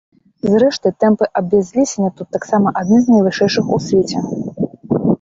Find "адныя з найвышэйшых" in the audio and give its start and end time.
2.83-3.65